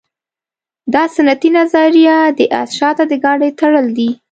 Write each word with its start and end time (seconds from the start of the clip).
دا 0.93 1.03
سنتي 1.15 1.49
نظریه 1.57 2.17
د 2.37 2.39
اس 2.59 2.69
شاته 2.79 3.03
د 3.07 3.13
ګاډۍ 3.23 3.49
تړل 3.59 3.87
دي. 3.97 4.09